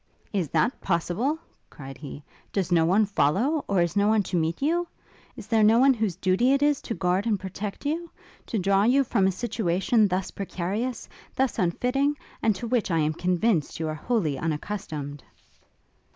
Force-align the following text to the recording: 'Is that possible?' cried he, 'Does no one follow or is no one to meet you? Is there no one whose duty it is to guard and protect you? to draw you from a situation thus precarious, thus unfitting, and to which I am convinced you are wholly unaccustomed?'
'Is 0.33 0.49
that 0.49 0.81
possible?' 0.81 1.37
cried 1.69 1.95
he, 1.95 2.23
'Does 2.51 2.71
no 2.71 2.85
one 2.85 3.05
follow 3.05 3.63
or 3.67 3.83
is 3.83 3.95
no 3.95 4.07
one 4.07 4.23
to 4.23 4.35
meet 4.35 4.59
you? 4.59 4.87
Is 5.37 5.45
there 5.45 5.61
no 5.61 5.77
one 5.77 5.93
whose 5.93 6.15
duty 6.15 6.53
it 6.53 6.63
is 6.63 6.81
to 6.81 6.95
guard 6.95 7.27
and 7.27 7.39
protect 7.39 7.85
you? 7.85 8.09
to 8.47 8.57
draw 8.57 8.81
you 8.81 9.03
from 9.03 9.27
a 9.27 9.31
situation 9.31 10.07
thus 10.07 10.31
precarious, 10.31 11.07
thus 11.35 11.59
unfitting, 11.59 12.17
and 12.41 12.55
to 12.55 12.65
which 12.65 12.89
I 12.89 12.97
am 12.97 13.13
convinced 13.13 13.79
you 13.79 13.87
are 13.89 13.93
wholly 13.93 14.39
unaccustomed?' 14.39 15.23